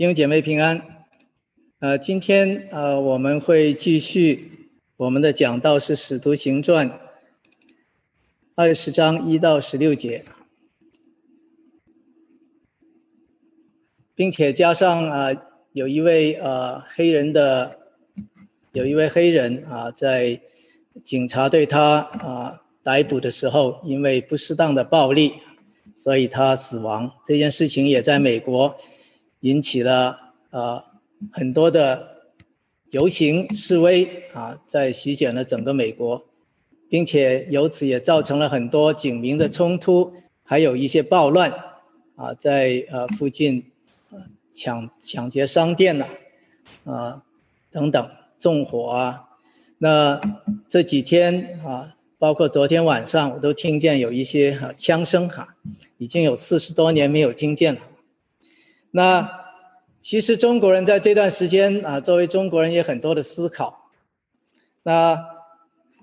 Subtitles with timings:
[0.00, 1.04] 弟兄姐妹平安。
[1.80, 6.88] 呃，今天呃我们会继续我们的讲道是《使徒行传》
[8.54, 10.24] 二十章一到十六节，
[14.14, 15.28] 并且加上啊
[15.74, 17.78] 有一位呃黑人的
[18.72, 20.40] 有一位黑人啊在
[21.04, 25.34] 警察对他啊逮捕的时候，因为不适当的暴力，
[25.94, 27.12] 所以他死亡。
[27.26, 28.74] 这件事情也在美国。
[29.40, 30.82] 引起了呃
[31.32, 32.16] 很多的
[32.90, 36.26] 游行示威啊，在席卷了整个美国，
[36.88, 41.52] 并且由此也造成了很多警民的冲突，还有一些暴乱
[42.16, 43.64] 啊，在呃附近
[44.10, 44.18] 呃
[44.52, 46.06] 抢抢劫商店呐，
[46.84, 47.22] 啊
[47.70, 49.28] 等等纵火啊，
[49.78, 50.20] 那
[50.68, 55.54] 这几天啊，包括昨天晚上，我都听见有一些枪声哈，
[55.98, 57.80] 已经有四十多年没有听见了。
[58.92, 59.28] 那
[60.00, 63.90] 其实中国人在这段时间啊，作为中国人也很多的思考。
[64.82, 65.26] 那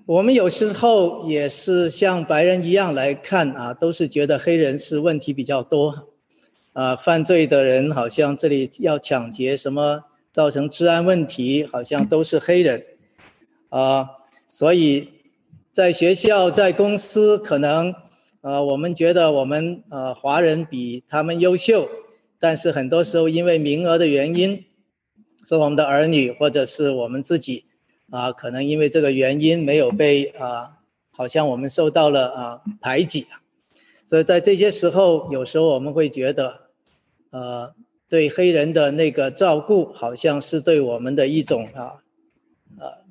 [0.06, 6.08] 我们有时候也是像白人一样来看啊，都是觉得黑人是问题比较多，
[6.72, 12.82] 啊，犯罪的人好像这里要抢劫什么，造成治安问题，好像都是黑人，
[13.68, 14.08] 啊，
[14.46, 15.10] 所以
[15.72, 17.94] 在学校、在公司，可能
[18.40, 21.86] 呃，我们觉得我们呃华人比他们优秀。
[22.38, 24.64] 但是很多时候，因为名额的原因，
[25.46, 27.64] 是我们的儿女或者是我们自己，
[28.10, 30.78] 啊，可能因为这个原因没有被啊，
[31.10, 33.26] 好像我们受到了啊排挤，
[34.06, 36.68] 所以在这些时候，有时候我们会觉得，
[37.30, 37.74] 呃，
[38.08, 41.98] 对黑人的那个照顾，好像是对我们的一种啊，
[42.78, 43.04] 呃，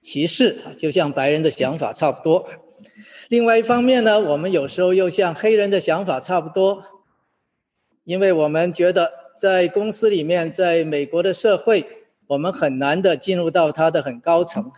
[0.00, 2.48] 歧视，就像白人的想法差不多。
[3.28, 6.84] 另外一方面呢，我们有时候又像黑人的想法差不多。
[8.10, 11.86] 因为我们觉得在公司里面，在美国的社会，
[12.26, 14.72] 我们很难的进入到它的很高层，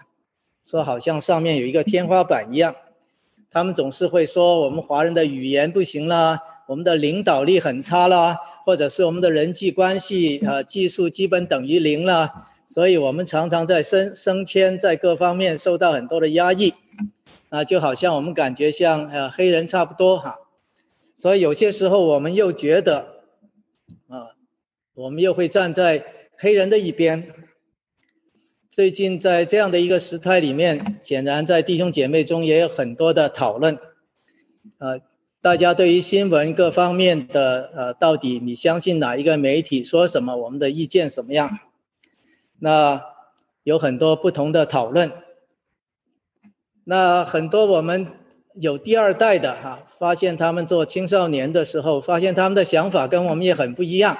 [0.66, 2.76] 说好像上面有一个天花板一样。
[3.50, 12.28] 他们总是会说我们华人的语言不行啦，我们的领导力很差啦，或者是我们的人际关系呃技术基本等于零了，
[12.66, 16.74] 所以我们常常在升升迁在各方面受到很多的压抑，
[17.48, 20.36] 那，就好像我们感觉像呃黑人差不多哈。
[21.14, 23.21] 所以有些时候我们又觉得，
[24.94, 26.04] 我们又会站在
[26.36, 27.26] 黑人的一边。
[28.68, 33.78] 最近在这样的一个时态里面，显然在弟兄姐妹中也有很多的讨论，
[34.78, 35.00] 呃，
[35.40, 41.58] 大家对于新闻各方面的呃，到底你相信哪一个媒体说什么，我们的意见怎么样？
[42.58, 43.02] 那
[43.62, 45.10] 有很多不同的讨论。
[46.84, 48.06] 那很多我们。
[48.54, 54.14] 有第二代的哈，发现他们做青少年的时候，发现他们的想法跟我们也很不一样，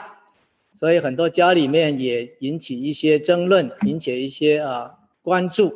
[0.75, 5.75] 所以很多家里面也引起一些争论，引起一些啊关注。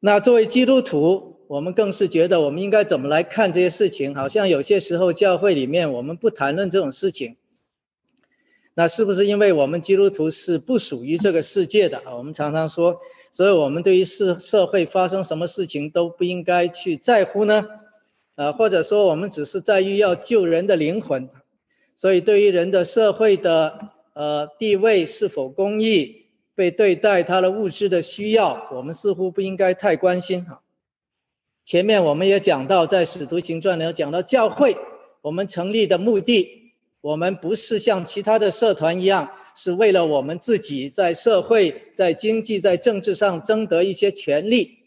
[0.00, 4.14] 那作为基督徒，我们更是觉得我们应该怎么来看这些事情？
[4.14, 7.36] 好像有些时候教会里面我们不谈论这种事情。
[8.76, 12.16] 那是不是因为我们基督徒是不属于这个世界的啊？
[12.16, 12.98] 我们常常说，
[13.30, 17.64] 所以我们对于社社会发生什么事情都不应该去在乎呢？
[18.34, 21.28] 啊，或者说我们只是在于要救人的灵魂，
[21.96, 30.62] 所以对于人的社会的呃地位是否公义、被对待他的物质的需要，我们似乎不应该太关心哈。
[31.64, 34.76] 前面我们也讲到，在使徒行传里讲到教会，
[35.22, 36.60] 我们成立的目的。
[37.00, 44.78] 我们不是像其他的社团一样，是为了我们自己在社会、在经济、在政治上争得一些权利，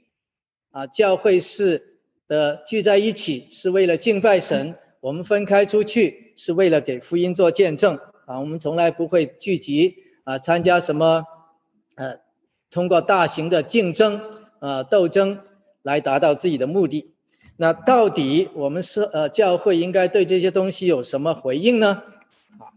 [0.71, 11.25] 啊，教会是的聚在一起是为了敬拜神，我们分开出去是为了给福音做见证，啊，我们从来不会聚集啊，参加什么，
[11.95, 12.19] 呃，
[12.69, 14.21] 通过大型的竞争
[14.59, 15.39] 啊斗争
[15.81, 17.11] 来达到自己的目的。
[17.57, 22.03] 那到底我们是呃教会应该对这些东西有什么回应呢？
[22.59, 22.69] 啊，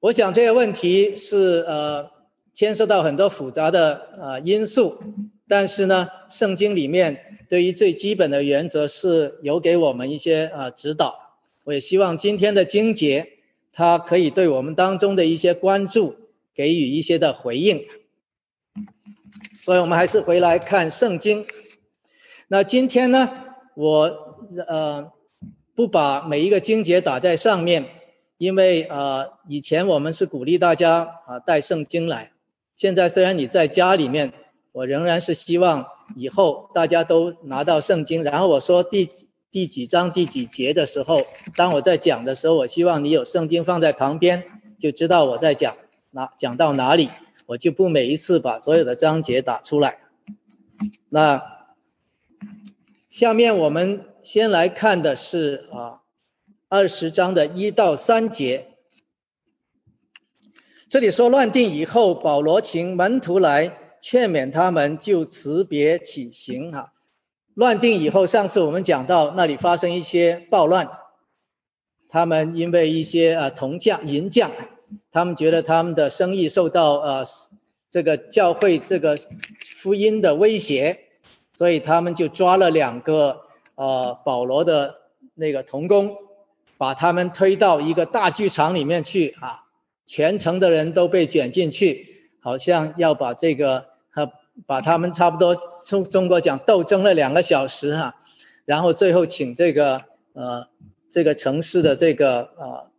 [0.00, 2.10] 我想这个问题是呃
[2.52, 5.02] 牵涉到很多复杂的啊因素，
[5.48, 11.29] 但是呢，圣经里面对于最基本的原则是有给我们一些啊指导。
[11.64, 13.38] 我也希望今天的经节，
[13.72, 16.16] 它可以对我们当中的一些关注
[16.54, 17.84] 给予一些的回应。
[19.62, 21.44] 所以我们还是回来看圣经。
[22.48, 23.28] 那今天呢，
[23.76, 25.12] 我呃
[25.74, 27.86] 不把每一个经节打在上面，
[28.38, 32.32] 因为呃以前我们是鼓励大家啊带圣经来。
[32.74, 34.32] 现在虽然你在家里面，
[34.72, 35.86] 我仍然是希望
[36.16, 38.24] 以后大家都拿到圣经。
[38.24, 39.06] 然后我说第
[39.52, 41.22] 第几章第几节的时候，
[41.56, 44.44] 当我在讲的时候，我希望你有圣经放在旁边，
[44.78, 45.76] 就知道我在讲
[46.12, 47.10] 哪讲到哪里，
[47.46, 49.98] 我就不每一次把所有的章节打出来。
[51.08, 51.42] 那
[53.08, 56.02] 下面我们先来看的是啊，
[56.68, 58.68] 二十章的一到三节。
[60.88, 66.92] 这里说乱定以后，保罗请门徒来劝勉他们，就辞别起行哈。
[67.60, 70.90] 乱定以后，上次我们讲到那里发生一些暴乱，
[72.08, 74.50] 他们因为一些呃铜匠银匠，
[75.12, 77.22] 他们觉得他们的生意受到呃
[77.90, 79.14] 这个教会这个
[79.60, 80.98] 福音的威胁，
[81.52, 83.42] 所以他们就抓了两个
[83.74, 84.94] 呃保罗的
[85.34, 86.16] 那个童工，
[86.78, 89.66] 把他们推到一个大剧场里面去啊。
[90.06, 93.89] 全城的人都被卷进去，好像要把这个
[94.66, 98.14] 把他们差不多中中国讲斗争了两个小时哈，
[98.64, 100.02] 然后最后请这个
[100.32, 100.66] 呃
[101.10, 102.90] 这个城市的这个呃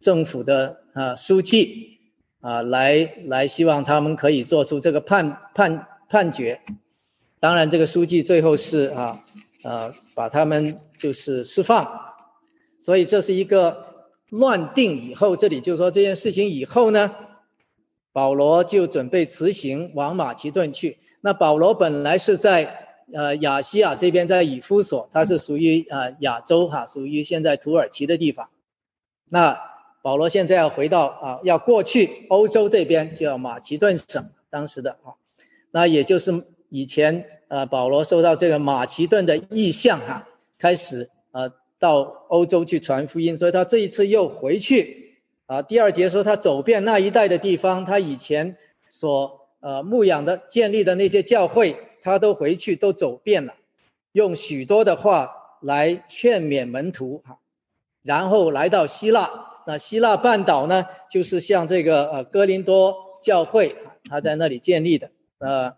[0.00, 1.98] 政府的啊书记
[2.40, 6.60] 啊来来希望他们可以做出这个判判判决，
[7.40, 9.20] 当然这个书记最后是啊
[9.62, 11.86] 呃把他们就是释放，
[12.80, 13.84] 所以这是一个。
[14.30, 17.14] 乱定以后，这里就说这件事情以后呢，
[18.12, 20.98] 保罗就准备辞行往马其顿去。
[21.26, 28.48] 那保罗本来是在呃亚细亚这边，在以夫所，他是属于啊亚洲哈，属于现在土耳其的地方。
[29.28, 29.60] 那
[30.02, 35.18] 保罗现在要回到啊，要过去欧洲这边，就要马其顿省当时的啊，
[35.72, 41.52] 那也就是以前呃保罗受到这个马其顿的意向哈，开始呃。
[41.78, 45.60] 到欧洲去传福音，所以他这一次又回去啊。
[45.60, 48.56] 第二节说他走遍那一带的地方，他以前
[48.88, 53.56] 所呃牧养的、建立的那些教会，他都回去都走遍了，
[54.12, 57.40] 用许多的话来劝勉门徒哈。
[58.04, 59.28] 然后来到希腊，
[59.66, 63.74] 那希腊半岛呢，就是像这个呃哥林多教会
[64.08, 65.72] 他在那里建立的，呃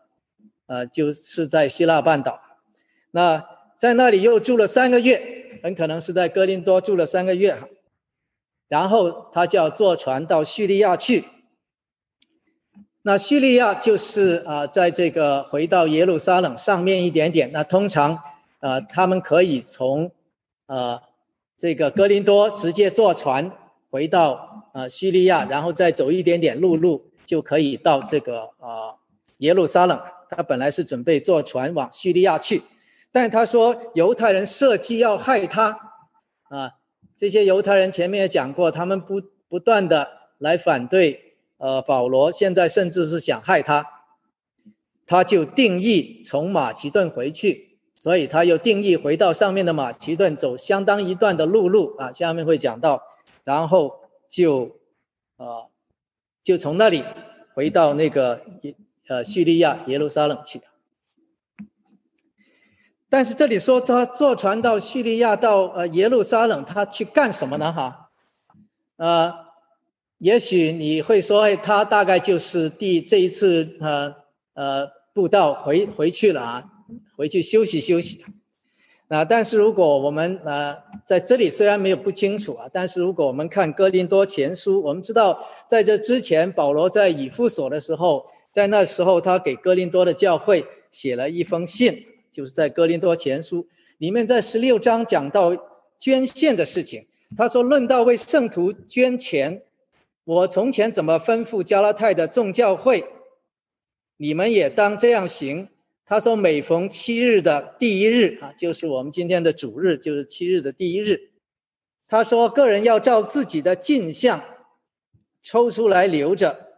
[0.67, 2.43] 呃就是在希腊半岛，
[3.13, 3.43] 那
[3.75, 5.37] 在那里又住了三个月。
[5.63, 7.67] 很可能是在哥林多住了三个月哈，
[8.69, 11.25] 然后他就要坐船到叙利亚去。
[13.09, 17.51] 那叙利亚就是啊，在这个回到耶路撒冷上面一点点。
[17.53, 18.23] 那通常
[18.61, 20.11] 啊，他们可以从
[20.67, 21.01] 呃
[21.57, 23.51] 这个格林多直接坐船
[23.91, 28.93] 回到呃叙利亚，然后再走一点点陆路就可以到这个啊
[29.39, 29.99] 耶路撒冷。
[30.29, 32.61] 他本来是准备坐船往叙利亚去。
[33.11, 35.71] 但他说犹太人设计要害他，
[36.51, 36.73] 啊，
[37.17, 40.07] 这些犹太人前面也讲过，他们不不断的
[40.37, 41.28] 来反对，
[41.59, 43.85] 呃，保罗现在甚至是想害他，
[45.07, 53.03] 他就定义从马其顿回去，所以他又定义回到上面的马其顿，走相当一段的陆路啊，下面会讲到，
[53.45, 54.79] 然后就，
[55.37, 55.69] 呃，
[56.43, 57.05] 就从那里
[57.55, 58.43] 回到那个
[59.09, 60.61] 呃叙利亚耶路撒冷去。
[63.11, 67.73] 但是这里说他坐船到叙利亚到呃耶路撒冷，他去干什么呢？
[67.73, 68.11] 哈，
[68.97, 69.48] 呃，
[70.19, 74.15] 也许你会说，哎，他大概就是第这一次呃
[74.55, 76.65] 呃布道回回去了啊，
[77.17, 78.25] 回去休息休息。
[79.09, 92.05] 啊，但是如果我们呃在这里虽然没有不清楚啊，但是如果我们看哥林多前书，我们知道在这之前保罗在以弗所的时候，在那时候他给哥林多的教会写了一封信。
[92.31, 95.57] 就是在哥林多前书里面，在十六章讲到
[95.99, 97.05] 捐献的事情。
[97.37, 99.63] 他说：“论到为圣徒捐钱，
[100.29, 103.07] 我从前怎么吩咐加拉太的众教会，
[104.19, 105.71] 你们也当这样行。”
[106.05, 111.31] 他说：“每逢七日的第一日啊，就是我们今天的主日，就是七日的第一日。”
[112.07, 114.45] 他说：“个人要照自己的镜像
[115.41, 116.77] 抽出来留着，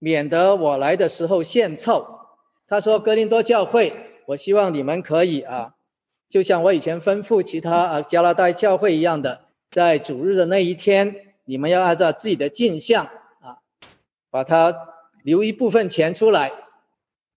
[0.00, 2.04] 免得我来的时候献凑。”
[2.66, 3.92] 他说：“哥林多教会。”
[4.26, 5.76] 我希望你们可以啊，
[6.28, 13.06] 就像我以前吩咐其他啊加拉大教会一样的，在主日的那一天，你们要按照自己的镜像
[13.40, 13.64] 啊，
[14.28, 14.74] 把它
[15.22, 16.52] 留一部分钱出来，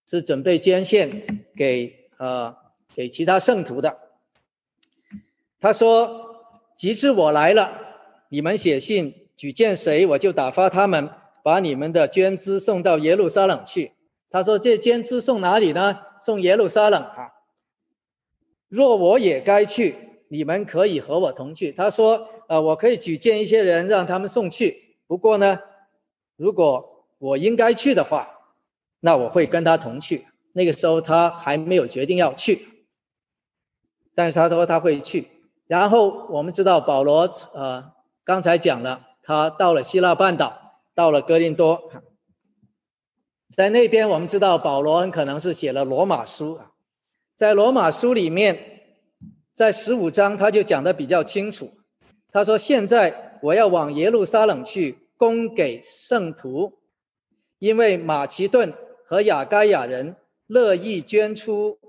[0.06, 2.54] 是准备捐献给呃
[2.94, 3.98] 给其他圣徒的。
[5.62, 6.44] 他说
[6.76, 7.72] ：“即使我来了，
[8.28, 11.10] 你们写信举荐谁，我就打发他们
[11.42, 13.94] 把你们的捐资送到耶路撒冷去。”
[14.30, 16.02] 他说：“这捐资送哪里呢？
[16.20, 17.32] 送耶路撒冷啊！
[18.68, 24.96] 若我也该去，你们可以和我同去。”他说：“呃，我可以举荐一些人让他们送去。
[25.06, 25.60] 不过呢，
[26.38, 28.56] 如果我应该去的话，
[29.02, 30.28] 那我会跟他同去。
[30.54, 32.86] 那个时候他还没有决定要去，
[34.16, 35.28] 但是他说他会去。
[35.68, 37.92] 然后我们知道保罗，呃，
[38.24, 41.92] 刚才讲了，他到了希腊半岛，到了哥林多，
[43.50, 46.60] 在那边我们知道保罗很可能是写了罗马书，
[47.36, 48.71] 在罗马书里面，
[49.54, 51.72] 在十五章他就讲的比较清楚，
[52.32, 56.80] 他说现在我要往耶路撒冷去供给圣徒，
[57.60, 58.74] 因为马其顿
[59.06, 60.16] 和雅该亚人
[60.48, 61.80] 乐意捐出，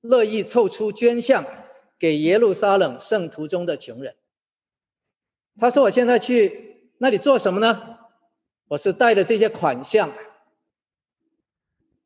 [0.00, 1.44] 乐意凑出捐项
[1.98, 4.14] 给耶路撒冷圣徒中的穷人。
[5.58, 7.98] 他说我现在去那里做什么呢？
[8.68, 10.12] 我是带着这些款项，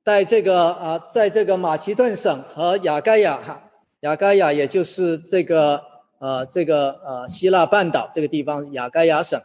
[0.04, 3.71] 带这个啊，在这个马其顿省和雅盖亚哈，
[4.02, 5.80] 雅盖亚也就是这个
[6.18, 9.40] 呃这个呃希腊半岛这个地方雅盖亚省，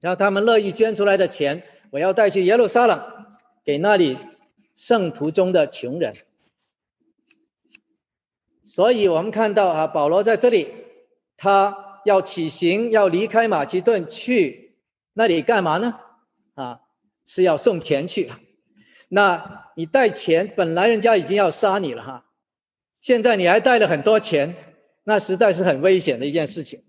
[0.00, 3.00] 然后他们乐意捐出来的钱，我要带去耶路撒冷，
[3.64, 4.18] 给那里
[4.74, 6.12] 圣徒中的穷人。
[8.66, 10.74] 所以我们看到啊，保罗在这里，
[11.36, 14.76] 他要起行，要离开马其顿去
[15.12, 16.00] 那里干嘛呢？
[16.54, 16.80] 啊，
[17.24, 18.28] 是要送钱去，
[19.08, 22.24] 那你带钱，本来人家已经要杀你了哈，
[23.00, 24.54] 现在你还带了很多钱，
[25.04, 26.82] 那实在是很危险的一件事情，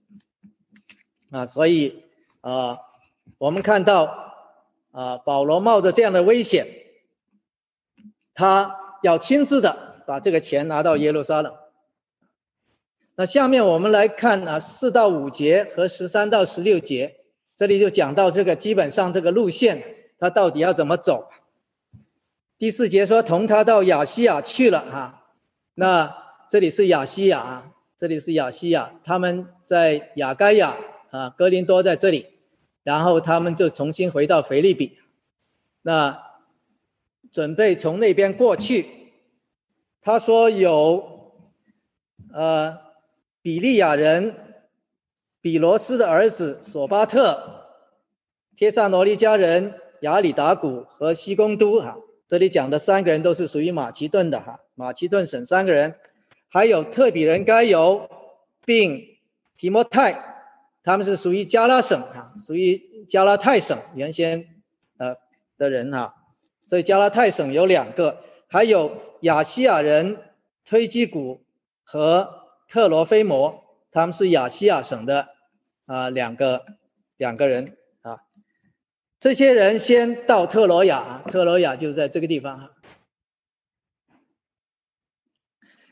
[1.30, 2.04] 啊，所以
[2.42, 2.78] 啊，
[3.38, 4.34] 我们看到
[4.92, 6.66] 啊，保罗冒着这样的危险，
[8.34, 11.56] 他要亲自的把这个钱拿到耶路撒冷。
[13.16, 17.18] 那下面我们来看啊，四到五节和十三到十六节。
[17.58, 19.84] 这里就讲到这个，基本上这个路线，
[20.18, 21.30] 他到底要怎么走？
[22.58, 25.19] 第四节说同他到亚细亚去了哈，
[25.80, 26.14] 那
[26.50, 30.76] 这里是亚细亚，这里是亚细亚，他们在亚该亚
[31.10, 32.26] 啊，哥林多在这里，
[32.84, 34.98] 然后他们就重新回到腓利比，
[35.84, 36.22] 那
[37.32, 38.88] 准备从那边过去。
[40.02, 41.32] 他说有，
[42.34, 42.78] 呃，
[43.42, 44.36] 比利亚人。
[45.42, 47.64] 比罗斯的儿子索巴特、
[48.58, 55.94] 帖萨罗利加人亚里达古和西贡都哈，这里讲的三个人都是属于马其顿的哈，马其顿省三个人，
[56.48, 58.10] 还有特比人该尤，
[58.64, 59.18] 并
[59.58, 60.48] 提摩太，
[60.82, 64.48] 他们是属于加拉省啊，属于加拉太省原先
[64.98, 65.18] 呃
[65.58, 66.16] 的人哈，
[66.66, 70.18] 所以加拉太省有两个，还有亚细亚人
[70.64, 71.44] 推基古
[71.84, 73.62] 和特罗菲摩。
[73.92, 75.28] 他们是亚细亚省的
[75.88, 76.66] 啊，两个
[77.18, 78.22] 两个人啊，
[79.20, 82.70] 这些人先到特罗亚，特罗亚就在这个地方哈，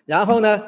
[0.07, 0.63] 然后呢，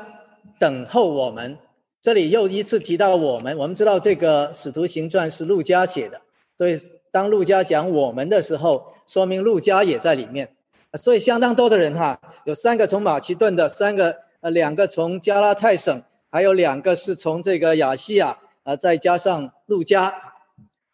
[0.59, 1.57] 等候我们。
[2.01, 6.21] 这里又一次提到我们，我们知道这个《使徒行传》是陆家写的，
[6.57, 6.77] 所以
[7.11, 10.55] 当陆家讲我们的时候，说明陆家也在里面，
[10.93, 16.03] 所以相当多的人哈，有三个从马其顿的，三个呃两个从加拉太省。
[16.31, 20.13] 还有两个是从这个亚细亚啊，再加上路加，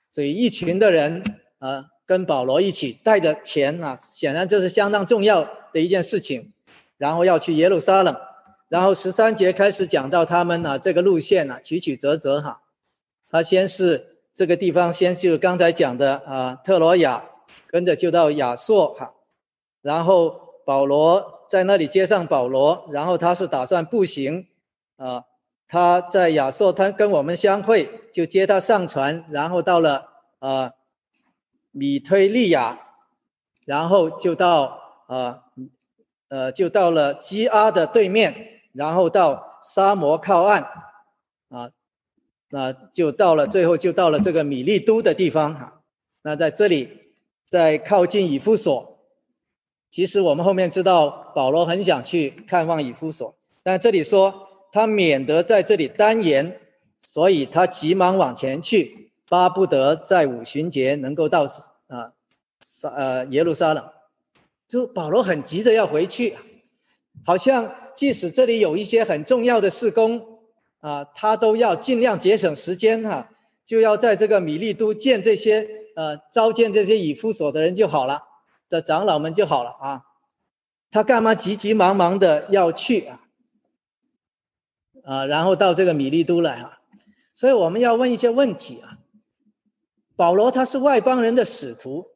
[0.09, 1.21] 所以一群的人
[1.59, 6.53] 啊，跟保罗一起带着钱啊，显然这是相当重要的一件事情。
[6.97, 8.15] 然后要去耶路撒冷，
[8.69, 12.61] 然后十三节开始讲到他们啊这个路线啊，曲曲折折哈。
[13.29, 17.25] 他先是这个地方，先就刚才讲的啊特罗亚，
[17.67, 19.13] 跟着就到亚朔哈，
[19.81, 24.47] 然后保罗在那里接上保罗，然后他是打算步行。
[24.97, 25.25] 啊，
[25.67, 30.07] 他在亚瑟，他跟我们相会，就接他上船，然后到了
[30.39, 30.71] 啊
[31.71, 32.79] 米推利亚，
[33.65, 35.43] 然后就到啊
[36.29, 40.61] 呃就到了基阿的对面，然后到沙摩靠岸，
[41.49, 41.71] 啊
[42.49, 45.81] 那就到了最后就到了这个米利都的地方哈。
[46.21, 47.11] 那在这里，
[47.45, 48.99] 在靠近以夫所，
[49.89, 54.43] 其实我们后面知道保罗很想去看望以夫所，但这里说。
[54.71, 56.59] 他免得在这里单言，
[56.99, 61.45] 所以他急忙往前去，巴不得在五旬节能够到
[61.87, 62.11] 啊，
[62.59, 63.89] 撒呃耶路撒冷。
[64.67, 66.35] 就保罗很急着要回去，
[67.23, 70.39] 好像即使这里有一些很重要的事工
[70.79, 73.29] 啊，他都要尽量节省时间哈，
[73.65, 78.23] 就要在这个米利都见这些呃召见这些以夫所的人就好了，
[78.69, 80.01] 的长老们就好了啊。
[80.91, 83.21] 他干嘛急急忙忙的要去啊？
[85.03, 86.79] 啊，然后到这个米利都来啊，
[87.33, 88.97] 所以我们要问一些问题啊。
[90.15, 92.07] 保罗他是外邦人的使徒，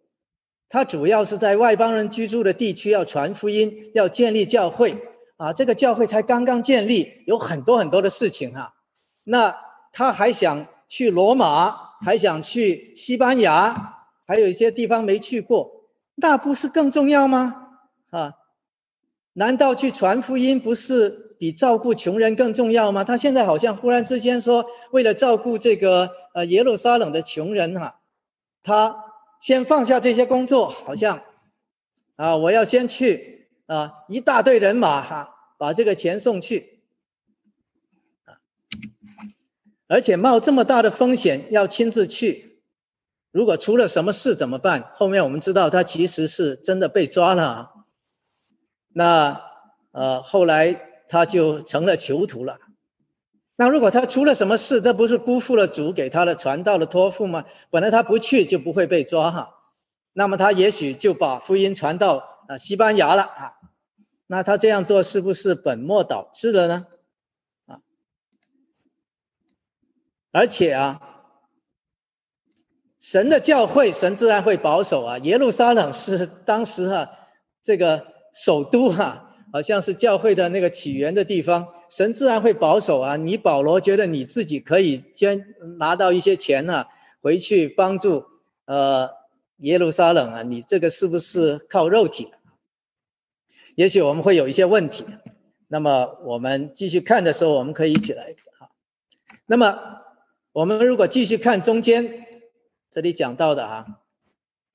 [0.69, 4.95] 他主要是在外邦人居住的地区要传福音，要建立教会
[5.37, 5.51] 啊。
[5.51, 8.75] 这个教会才刚刚建立，有很多很多的事情哈。
[9.23, 9.55] 那
[9.91, 15.69] 他还想去罗马，还想去西班牙，还有一些地方没去过，
[16.15, 17.55] 那不是更重要吗？
[18.11, 18.33] 啊，
[19.33, 21.25] 难道去传福音不是？
[21.39, 23.01] 比照顾穷人更重要吗？
[23.05, 28.01] 他现在好像忽然之间说，为了照顾这个呃耶路撒冷的穷人哈，
[28.61, 28.93] 他
[29.39, 31.23] 先放下这些工作，好像
[32.15, 36.81] 啊，我要先去啊，一大队人马哈，把这个钱送去，
[39.87, 42.61] 而且冒这么大的风险要亲自去，
[43.31, 44.91] 如果出了什么事怎么办？
[44.95, 47.85] 后面我们知道他其实是真的被抓了，
[48.89, 49.41] 那
[49.91, 52.59] 呃，后来他就成了囚徒了。
[53.61, 57.43] 那如果他出了什么事，这不是辜负了主给他的传道的托付吗？
[57.69, 59.53] 本来他不去就不会被抓哈，
[60.13, 63.55] 那么他也许就把福音传到啊西班牙了啊。
[64.27, 66.87] 那他这样做是不是本末倒置了呢？
[67.65, 67.81] 啊，
[70.31, 71.01] 而且啊，
[73.01, 75.17] 神的教会，神自然会保守啊。
[75.17, 77.11] 耶路撒冷是当时哈
[77.61, 79.28] 这个首都哈。
[79.51, 83.15] 好像是教会的那个起源的地方，神自然会保守啊。
[83.15, 86.85] 你保罗觉得你自己可以捐拿到一些钱呢，
[87.21, 88.23] 回去帮助
[88.65, 89.09] 呃
[89.57, 92.31] 耶路撒冷啊，你这个是不是靠肉体？
[93.75, 95.05] 也许我们会有一些问题。
[95.67, 98.69] 那么我们继续看的时候，我们可以一起来哈。
[99.45, 99.79] 那么
[100.51, 102.25] 我们如果继续看中间
[102.89, 103.85] 这里讲到的啊，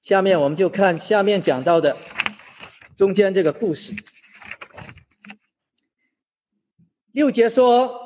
[0.00, 1.97] 下面我们就看下面讲到的
[2.97, 3.95] 中间这个故事。
[7.14, 7.97] 六节说，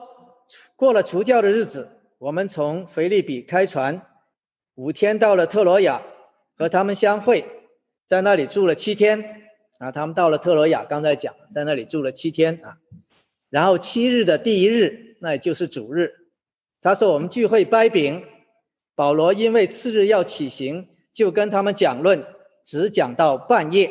[0.77, 4.03] 过了除教的日子，我们从腓利比开船，
[4.75, 6.03] 五天到了特罗亚，
[6.55, 7.43] 和他们相会，
[8.07, 9.47] 在那里住了七天。
[9.79, 12.77] 啊，他们到了特罗亚，刚才讲，在那里住了七天啊。
[13.49, 16.13] 然后七日的第一日，那也就是主日，
[16.83, 18.23] 他说我们聚会掰饼。
[18.95, 22.23] 保罗因为次日要起行，就跟他们讲论，
[22.63, 23.91] 只讲到半夜。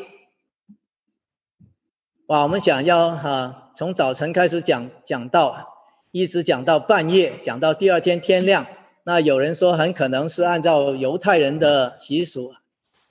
[2.28, 5.78] 哇，我们想要哈，从早晨开始讲讲到，
[6.12, 8.68] 一直讲到半夜，讲到第二天天亮。
[9.06, 12.54] 那有人说，很可能是按照犹太人的习俗，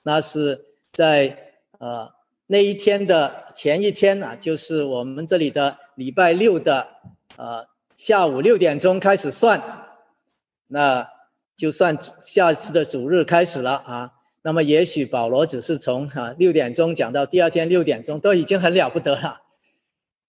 [0.03, 1.35] 那是在
[1.79, 2.13] 呃
[2.45, 6.87] 那一天的前一天啊，就是我们这里的礼拜六的
[7.37, 9.59] 呃下午六点钟开始算，
[10.67, 11.09] 那
[11.55, 14.13] 就算下次的主日开始了啊。
[14.47, 19.41] 那么也许保罗只是从哈六点钟讲到第二天六点钟，都已经很了不得了。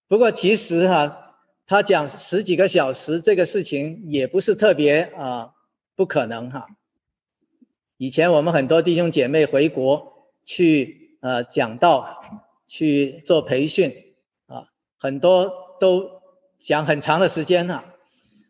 [0.09, 5.51] 不过其实哈，他讲十几个小时这个事情也不是特别啊
[5.95, 6.67] 不可能哈。
[7.95, 12.19] 以前我们很多弟兄姐妹回国去呃讲道，
[12.67, 13.89] 去做培训
[14.47, 16.05] 啊，很多都
[16.57, 17.85] 讲很长的时间哈。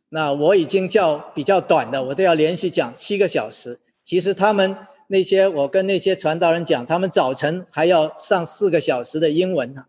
[0.10, 3.80] 那我已经叫比较短的，我都要连续讲七个小时。
[4.04, 4.76] 其实他们。
[5.12, 9.86] 那些我跟那些传道人讲，他们早晨还要上四个小时的英文呢，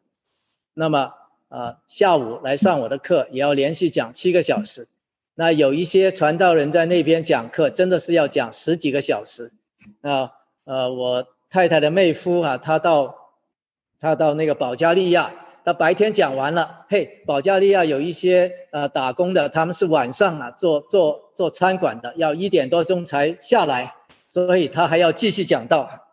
[0.72, 1.12] 那么
[1.50, 4.88] 啊下午来上我的课也要连续讲七个小时。
[5.34, 9.52] 那有一些传道人在那边讲课，真的是要讲十几个小时。
[10.00, 10.32] 那
[10.64, 13.14] 呃，我太太的妹夫啊，他到
[13.98, 23.94] 他到那个保加利亚，他白天讲完了，嘿，保加利亚有一些呃打工的，他们是晚上啊做做做餐馆的，要一点多钟才下来。
[24.30, 26.06] 所以他还要继续讲道，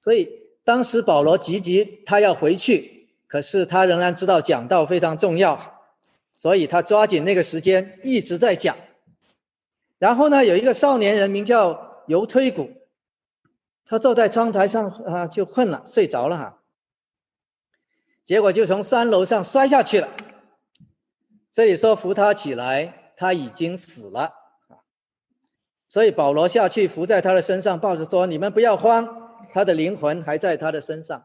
[0.00, 0.26] 所以
[0.64, 5.82] 当时保罗急急他要回去，可是他仍然知道讲道非常重要，
[6.34, 8.74] 所以他抓紧那个时间一直在讲。
[9.98, 12.72] 然后呢，有一个少年人名叫尤推古，
[13.84, 16.62] 他坐在窗台上啊，就困了，睡着了哈，
[18.24, 20.08] 结果就从三楼上摔下去了。
[21.52, 24.39] 这里说扶他起来，他已经死了。
[25.90, 29.06] 所以保罗下去伏在他的身上，抱着说：“你们不要慌，
[29.52, 31.24] 他的灵魂还在他的身上。”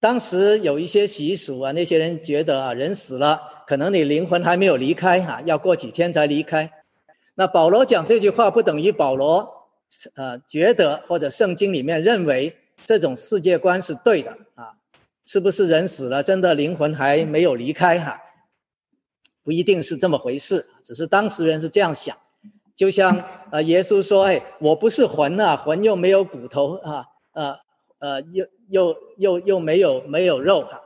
[0.00, 6.72] 当时有一些习俗啊，那些人觉得啊，人死了，可能你灵魂还没有离开哈，要过几天才离开。
[7.34, 9.68] 那保罗讲这句话，不等于保罗
[10.14, 14.72] 呃觉得或者圣经里面认为这种世界观是对的啊？
[15.24, 18.20] 是不是人死了，真的灵魂还没有离开哈？
[19.42, 22.16] 不一定是这么回事，只是当时人是这样想，
[22.74, 27.58] 就像呃耶稣说：“哎，我不是魂啊，魂又没有骨头啊，呃
[27.98, 30.82] 呃，又又又又没有没有肉哈。”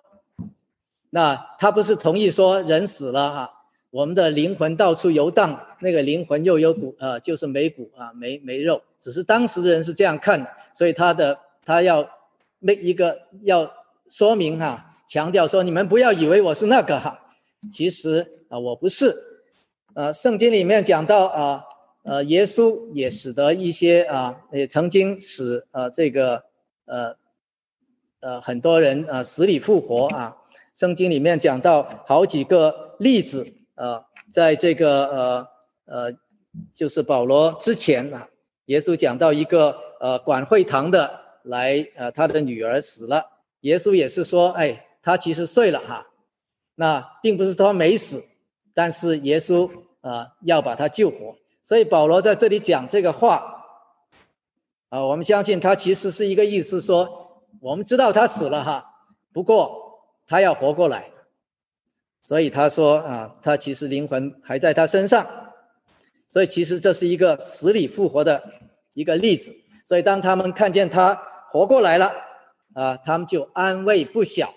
[1.11, 3.53] 那他不是同意说人死了哈，
[3.91, 12.09] 我们的灵魂到处游荡，那个灵魂又有骨呃，就是没骨啊，没没肉，只是当时的人是这样看的，所以他的他要
[12.61, 13.71] 那一个要
[14.09, 17.21] 说明哈，强调说你们不要以为我是那个哈。
[17.71, 19.15] 其实啊，我不是，
[19.95, 21.65] 呃，圣经里面讲到啊，
[22.03, 26.45] 呃，耶稣也使得一些啊，也曾经使呃这个
[26.87, 27.17] 呃
[28.21, 30.37] 呃很多人啊死里复活啊。
[30.75, 33.47] 圣经里面讲到好几个例子
[33.77, 35.49] 啊，在这个呃
[35.87, 36.13] 呃，
[36.73, 38.29] 就是保罗之前啊，
[38.67, 43.25] 耶稣讲到一个呃管会堂的来，呃他的女儿死了，
[43.61, 46.07] 耶稣也是说，哎，他其实睡了哈，
[46.75, 48.25] 那并不是他没死，
[48.75, 53.65] 但是耶稣啊要把他救活，所以保罗在这里讲这个话，
[54.89, 58.85] 啊，我们相信他其实是一个意思说，我们知道他死了哈，
[59.33, 61.11] 不过他要活过来，
[62.25, 65.27] 所以他说啊，他其实灵魂还在他身上。
[66.31, 68.43] 所以其实这是一个死里复活的
[68.93, 69.55] 一个例子。
[69.85, 71.15] 所以当他们看见他
[71.53, 72.13] 活过来了，
[72.75, 74.53] 啊，他们就安慰不小。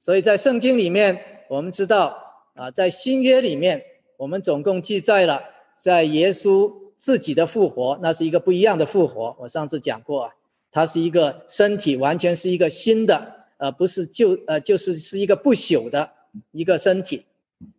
[0.00, 2.16] 所以在圣经里面，我们知道
[2.54, 3.84] 啊，在新约里面，
[4.16, 5.44] 我们总共记载了
[5.76, 9.36] 在耶稣自己的复活，那是一个不一样的复活。
[9.38, 10.32] 我上次讲过啊，
[10.72, 16.10] 它是一个身体完全是一个新的，呃，不是旧呃就是是一个不朽的
[16.52, 17.26] 一个身体。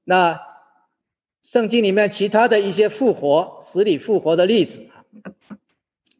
[0.04, 0.40] 那
[1.42, 5.02] 圣经里面其他的一些复活、死里复活的例子啊，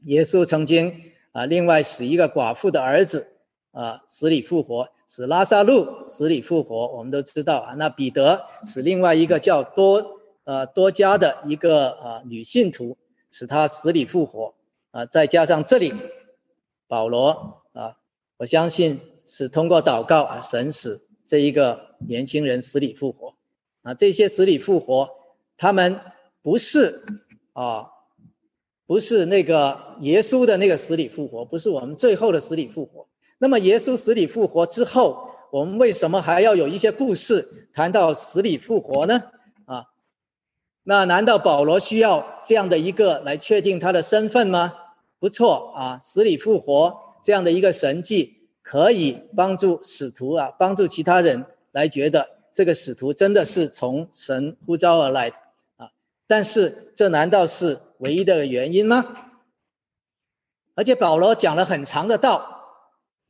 [0.06, 1.00] 耶稣曾经
[1.32, 3.34] 啊，另外使一个寡妇的儿子
[3.72, 7.74] 啊死里复活，使拉萨路死里复活，我们都知道啊。
[7.74, 12.98] 那彼得使另外一个叫多呃多加的一个啊女信徒，
[13.30, 14.54] 使他死里复活
[14.92, 15.06] 啊。
[15.06, 15.94] 再加上这里
[16.88, 17.98] 保罗啊，
[18.38, 23.36] 我相信是通过祷告啊，神使这一个年轻人死里复活。
[23.82, 25.10] 啊，这些死里复活，
[25.58, 26.00] 他们
[26.42, 27.04] 不是
[27.52, 27.86] 啊，
[28.86, 33.08] 不是那个耶稣的那个死里复活，不是我们最后的死里复活。
[33.42, 39.24] 那么耶稣死里复活之后，我们为什么还要有一些故事谈到死里复活呢？
[39.66, 39.86] 啊，
[40.84, 44.72] 那难道保罗需要这样的一个来确定他的身份吗？
[45.18, 52.30] 不错啊，死里复活这样的一个神迹，可以帮助使徒啊，帮助其他人来觉得。
[52.54, 55.38] 这个使徒真的是从神呼召而来的
[55.78, 55.90] 啊！
[56.28, 59.04] 但是这难道是唯一的原因吗？
[60.76, 62.61] 而且保罗讲了很长的道，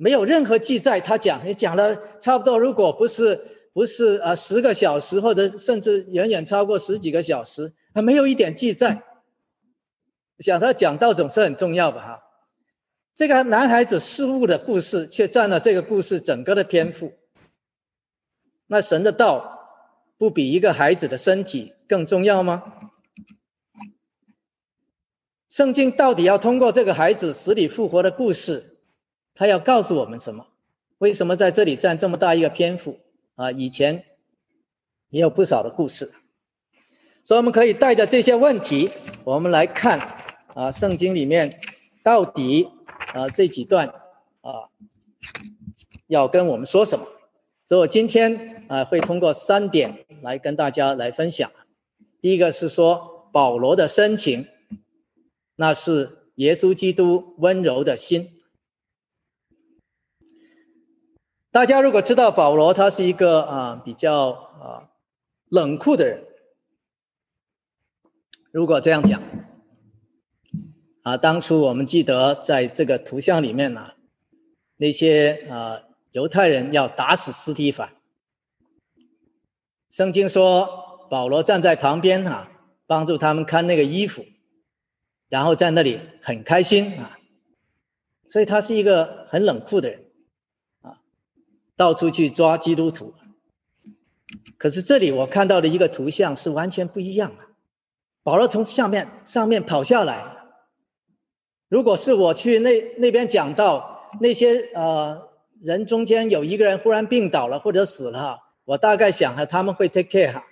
[0.02, 1.00] 没有任何记载。
[1.00, 3.40] 他讲也讲了差不多，如果不是
[3.72, 9.04] 不是啊十个小时，或者甚至远远超过十几个小时，还没有一点记载。
[10.40, 12.02] 想他讲道总是很重要吧？
[12.02, 12.24] 哈，
[13.14, 17.14] 这个男孩子失误的故事却占了这个故事整个的篇幅。
[18.66, 19.60] 那神的道
[20.18, 22.64] 不比一个孩子的身体更重要吗？
[25.48, 28.71] 圣经到底要通过这个孩子死里复活的故事，
[29.42, 30.46] 他要告诉我们什么？
[31.00, 33.00] 为什么在这里占这么大一个篇幅
[33.34, 33.52] 啊？
[33.52, 34.06] 以前
[35.10, 36.14] 也有不少的故事，
[37.24, 38.92] 所以我们可以带着这些问题，
[39.24, 39.98] 我们来看
[40.54, 41.60] 啊，圣经里面
[42.04, 42.70] 到底
[43.16, 43.88] 啊这几段
[44.42, 44.70] 啊
[46.06, 47.08] 要跟我们说什么？
[47.66, 51.52] 所以我今天啊，会通过三点来跟大家来分享。
[52.20, 54.46] 第一个是说保罗的深情，
[55.56, 58.38] 那是耶稣基督温柔的心。
[61.52, 64.90] 大家如果知道保罗，他是一个啊比较啊
[65.50, 66.24] 冷酷的人。
[68.52, 69.22] 如果这样讲，
[71.04, 73.92] 啊，当初我们记得在这个图像里面呢，
[74.78, 75.84] 那些啊。
[76.12, 77.94] 犹太人要打死斯提凡，
[79.90, 82.52] 圣经说保罗站在旁边啊，
[82.86, 84.26] 帮助他们看那个衣服，
[85.30, 87.18] 然后在那里很开心啊，
[88.28, 90.11] 所以他是一个很冷酷的人，
[91.76, 93.14] 到处去抓基督徒。
[94.58, 97.46] 可是这里我看到的一个图像是完全不一样的，
[98.24, 100.24] 保罗从下面上面跑下来，
[101.70, 105.30] 如果是我去那那边讲到那些呃。
[105.64, 110.44] 人中间有一个人忽然病倒了或者死了，我大概想哈他们会 take care 哈，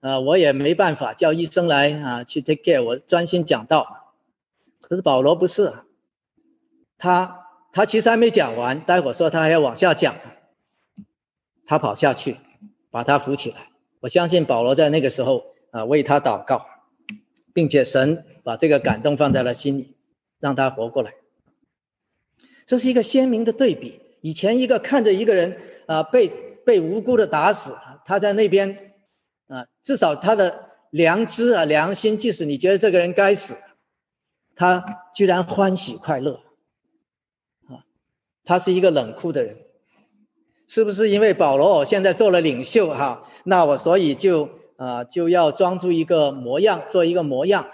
[0.00, 4.16] 呃，我也没办法叫医生来啊去 take care，我专心讲道。
[4.80, 5.72] 可是保罗不是，
[6.98, 10.16] 他他其实还没讲完，待会说他还要往下讲，
[11.68, 12.38] 他跑下去
[12.90, 13.56] 把他扶起来。
[14.00, 16.64] 我相信保罗在那个时候啊为他祷告，
[17.52, 19.98] 并且神把这个感动放在了心里，
[20.40, 21.12] 让他活过来。
[22.64, 24.00] 这是一个鲜明的对比。
[24.22, 26.28] 以前一个看着一个人啊被
[26.64, 27.76] 被无辜的打死，
[28.06, 28.94] 他在那边
[29.48, 33.54] 啊，至少他的良知啊良心，即使你觉得这个人该死，
[34.56, 36.40] 他居然欢喜快乐
[37.68, 37.84] 啊，
[38.42, 39.56] 他是一个冷酷的人，
[40.68, 47.66] 是不是因为保罗我现在做了领袖哈，那我所以就啊就要装出一个模样，做一个模样？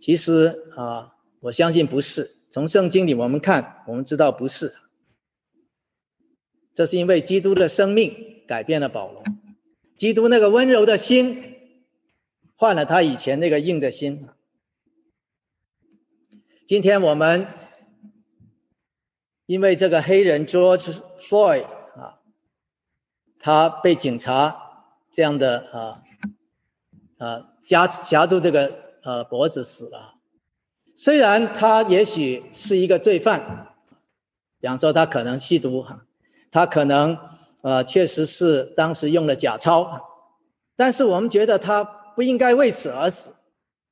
[0.00, 2.38] 其实啊，我相信不是。
[2.50, 4.74] 从圣经里我们看，我们知道不是，
[6.74, 9.22] 这是因为基督的生命改变了保罗，
[9.96, 11.56] 基督那个温柔的心
[12.56, 14.26] 换了他以前那个硬的心，
[16.66, 17.46] 今天我们
[19.46, 21.64] 因为这个黑人 George Floyd
[21.96, 22.18] 啊，
[23.38, 26.02] 他被警察这样的啊
[27.18, 30.14] 啊夹夹住这个呃脖子死了。
[30.94, 33.74] 虽然他也许是一个罪犯，
[34.60, 36.04] 比方说他可能吸毒哈，
[36.50, 37.18] 他可能
[37.62, 39.90] 呃确实是当时用了假钞，
[40.76, 43.34] 但是我们觉得他不应该为此而死。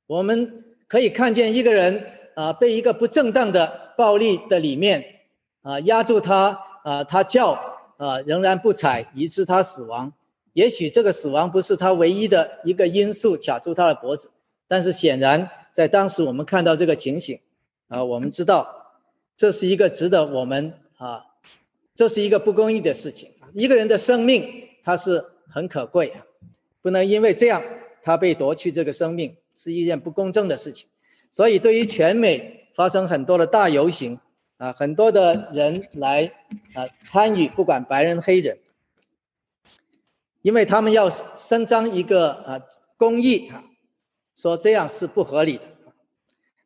[0.07, 5.20] 我们可以看见一个人啊被一个不正当的暴力的里面
[5.61, 7.51] 啊压住他啊他叫
[7.97, 10.11] 啊仍然不睬以致他死亡。
[10.53, 14.31] 也许这个死亡不是他唯一的一个因素卡住他的脖子，
[14.67, 15.49] 但是显然。
[15.73, 17.39] 在当时，我们看到这个情形，
[17.87, 18.91] 啊，我们知道
[19.37, 21.23] 这是一个值得我们啊，
[21.95, 23.31] 这是一个不公义的事情。
[23.53, 26.25] 一个人的生命，他是很可贵啊，
[26.81, 27.63] 不能因为这样
[28.03, 30.89] 他被夺去这个生命，是一件不公正的事情。
[31.31, 34.19] 所以，对于全美发生很多的大游行
[34.61, 36.31] 啊，很多的人来
[36.75, 38.59] 啊参与，不管白人黑人，
[40.43, 42.61] 因为他们要伸张一个啊
[42.95, 43.63] 公义啊。
[44.35, 45.63] 说这样是不合理的。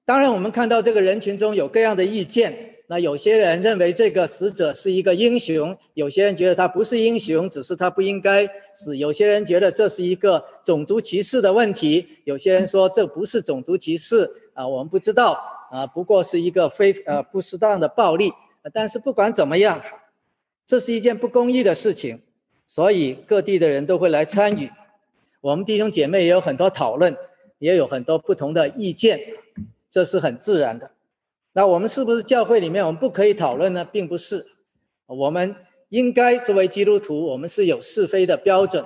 [0.03, 2.71] 当然，我们看到这个人群中有各样的意见。
[2.88, 8.95] 那有些人认为这个死者是一个英雄，有些人觉得他不是英雄，只是他不应该死。
[8.97, 18.31] 有些人觉得这是一个种族歧视的问题，有些人说这不是种族歧视啊，我们不知道啊，不过是一个非呃不适当的暴力。
[18.73, 19.81] 但是不管怎么样，
[20.65, 22.21] 这是一件不公义的事情，
[22.65, 24.71] 所以各地的人都会来参与。
[25.41, 27.15] 我们弟兄姐妹也有很多讨论。
[27.57, 29.17] 也有很多不同的意见，
[29.89, 30.91] 这是很自然的。
[31.53, 33.85] 那我们是不是教会里面我们不可以讨论呢？
[33.85, 34.45] 并不是，
[35.05, 35.55] 我们
[35.88, 38.85] 应该作为基督徒，我们是有是非的标准。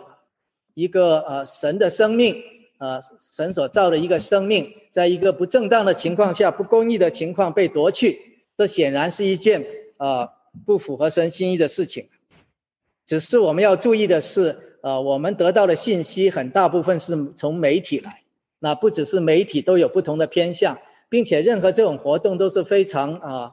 [0.76, 2.42] 一个呃神的生命，
[2.80, 8.20] 呃神所造的一个生命，在一个不正当的情况下、不公义的情况被夺去，
[8.58, 9.66] 这显然是一件
[9.98, 10.28] 呃
[10.66, 12.10] 不符合神心意的事情。
[13.06, 18.22] 只是我们要注意的是，呃，我们得到的信息很大部分是从媒体来。
[18.60, 23.52] 那不只是媒体都有不同的偏向，并且任何这种活动都是非常啊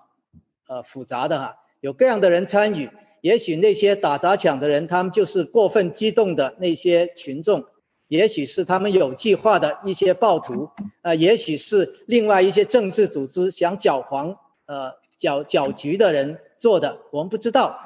[0.69, 2.91] 呃复杂的哈，有各样的人参与。
[3.21, 7.61] 也许那些打砸抢的人，他们就是过分激动的那些群众；
[8.09, 10.69] 也许是他们有计划的一些暴徒
[11.03, 17.79] 啊；也许是另外一些政治组织想搅黄呃搅搅局的人做的，我们不知道。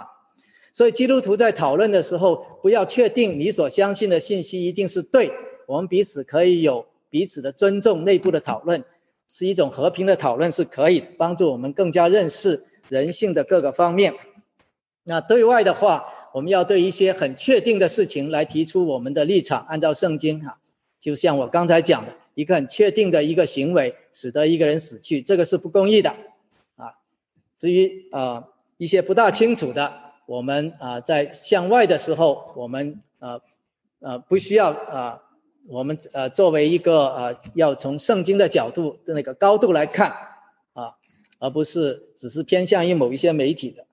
[0.73, 5.33] 所以基督徒在讨论的时候，不要确定你所相信的信息一定是对，
[5.67, 6.87] 我们彼此可以有。
[7.13, 8.85] 彼此的尊重，内部的讨论
[9.27, 14.15] 是一种和平的讨论，是可以帮助我们更加认识人性的各个方面。
[15.03, 20.59] 那对外的话，我们要对一些很确定的事情来提出我们的立场，按照圣经哈，
[20.99, 26.11] 就像我刚才讲的，一个很确定的一个行为使得一个人死去，这个是不公义的
[26.77, 26.95] 啊。
[27.59, 28.45] 至于啊
[28.79, 29.93] 一些不大清楚的，
[30.27, 33.41] 我们啊在向外的时候，我们呃
[34.01, 35.23] 呃不需要啊。
[35.69, 40.11] 我们呃，作为一个呃，要从圣经的角度的那个高度来看
[40.73, 40.95] 啊，
[41.39, 43.85] 而不是只是偏向于某一些媒体的。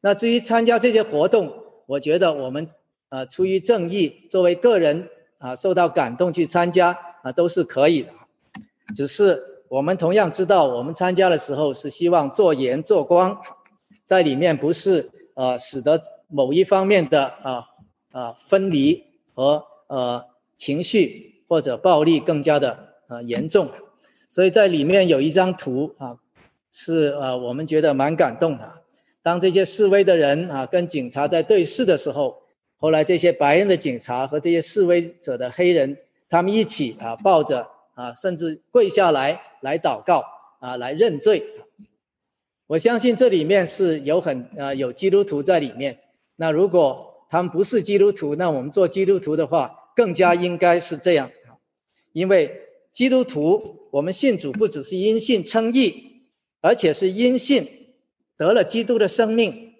[0.00, 1.59] 那至于参加这些活动，
[1.90, 2.66] 我觉得我们
[3.08, 8.12] 呃，出于正义，作为个人啊，受到感动去参加啊，都是可以的。
[8.94, 13.40] 只是我们同样知道，我们参加的时候是希望做盐做光，
[14.04, 17.64] 在里面不是呃，使得某一方面的啊
[18.12, 20.30] 啊分离和呃。
[20.60, 23.70] 情绪或者暴力更加的呃严重，
[24.28, 26.18] 所以在里面有一张图啊，
[26.70, 28.79] 是呃我们觉得蛮感动的。
[29.22, 32.42] 当这些示威的人啊跟警察在对视的时候，
[32.76, 35.96] 后来这些白人的警察和这些示威者的黑人，
[36.28, 40.24] 他们一起啊抱着啊甚至跪下来来祷告
[40.60, 41.44] 啊来认罪。
[42.66, 45.98] 我相信这里面是有很啊有基督徒在里面。
[46.36, 49.76] 那如果他们不是基督徒，那我们做基督徒的话。
[49.96, 51.30] 更加应该是这样，
[52.12, 56.22] 因为基督徒，我们信主不只是因信称义，
[56.62, 57.68] 而且是因信
[58.40, 59.74] 得了基督的生命，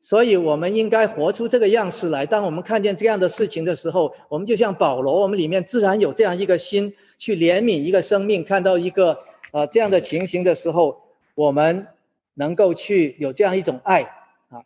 [0.00, 2.24] 所以我们应该活出这个样式来。
[2.24, 9.18] 当我们看见这样的事情的时候，我们就像保罗，我们里面自然有这样一个心去怜悯一个生命，看到一个
[9.50, 10.96] 啊这样的情形的时候，
[11.34, 11.88] 我们
[12.34, 14.02] 能够去有这样一种爱
[14.48, 14.62] 啊，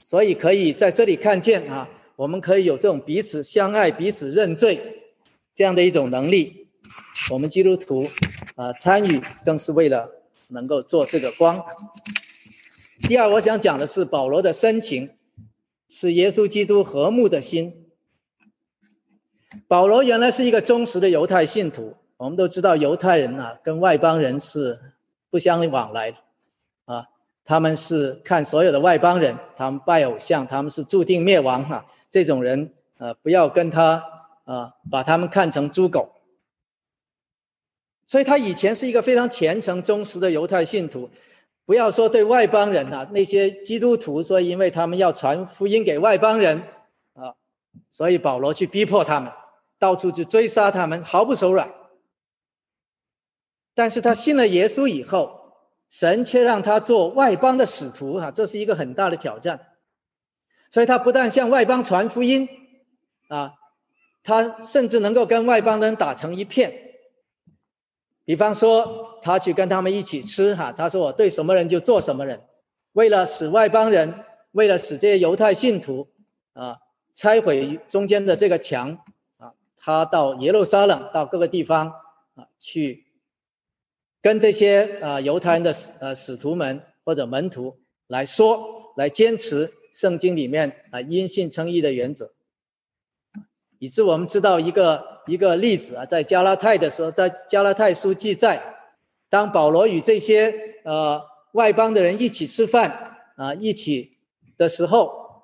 [0.00, 1.88] 所以可以在这里看见啊。
[2.16, 5.04] 我们可以有这种彼此相爱、彼此认罪
[5.54, 6.66] 这样的一种能力。
[7.30, 8.08] 我们基督徒
[8.56, 10.10] 啊，参与更是为了
[10.52, 11.64] 能够做这个光。
[13.02, 15.10] 第二，我想讲的是保罗的深情，
[15.88, 17.86] 是耶稣基督和睦的心。
[19.66, 24.78] 保罗原来是一个忠实的犹太信徒，我们都知道犹太人啊跟外邦人是
[25.30, 26.18] 不相往来的
[26.84, 27.06] 啊。
[27.44, 31.84] 他们是看所有的外邦人，他们拜偶像，他们是注定灭亡哈。
[32.08, 34.04] 这种人，呃，不要跟他
[34.44, 36.12] 啊，把他们看成猪狗。
[38.06, 41.10] 所以他以前是一个非常虔诚忠实的犹太信徒，
[41.64, 46.62] 不要说对外邦人啊，那些基督徒说，因为他们要传福音给外邦人
[47.14, 47.34] 啊，
[47.90, 49.32] 所以保罗去逼迫他们，
[49.78, 51.72] 到处去追杀他们，毫不手软。
[53.74, 55.40] 但是他信了耶稣以后。
[55.94, 59.74] 神却让他做外邦的使徒，哈，这是一个很大的挑战。
[60.70, 62.48] 所以他不但向外邦传福音，
[63.28, 63.52] 啊，
[64.22, 66.91] 他甚至能够跟外邦人打成一片。
[68.32, 72.42] 比方说，他去跟他们一起吃，哈，他说我对什么人就做什么人。
[72.92, 76.08] 为了使外邦人，为了使这些犹太信徒，
[76.54, 76.78] 啊，
[77.12, 79.04] 拆毁中间的这个墙，
[79.36, 81.88] 啊，他到耶路撒冷，到各个地方，
[82.34, 83.04] 啊，去。
[84.22, 92.32] 跟这些啊犹太人的呃使徒们或者门徒来说，来坚持圣经里面啊因信称义的原则，
[93.78, 98.60] 以致我们知道一个一个例子啊，在加拉太的时候，在加拉太书记载，
[99.28, 100.54] 当保罗与这些
[100.84, 104.16] 呃外邦的人一起吃饭啊一起
[104.56, 105.42] 的时候，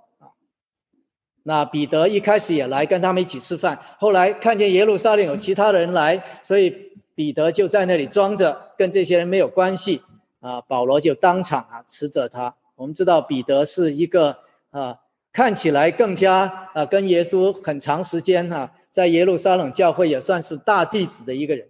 [1.42, 6.88] 那彼得一开始也来跟他们一起吃饭，后来看见耶路撒冷有其他人来，所以。
[7.18, 10.02] 彼得就在那里装着，跟这些人没有关系
[10.38, 10.60] 啊。
[10.60, 12.54] 保罗就当场啊斥责他。
[12.76, 14.38] 我们知道彼得是一个
[14.70, 15.00] 啊，
[15.38, 21.68] 看起来更加啊跟耶稣很长时间哈，在耶路撒冷教会也算是大弟子的一个人。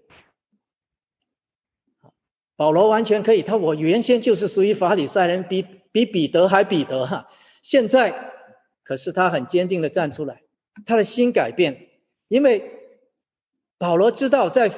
[2.57, 7.28] 保罗完全可以，他我原先就是属于法利赛人，比比彼得还彼得哈。
[7.61, 8.33] 现在
[8.83, 10.44] 可是他很坚定的站出来，
[10.87, 11.88] 他的心改变，
[12.28, 12.72] 因为
[13.76, 14.72] 保罗知道在。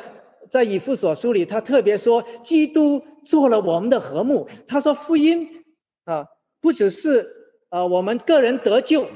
[0.50, 4.48] 在以父所书里，他特别说，基督做了我们的和睦。
[4.66, 5.62] 他说，福音
[6.02, 6.26] 啊，
[6.60, 7.39] 不只是
[7.70, 9.08] 啊我们个人得救，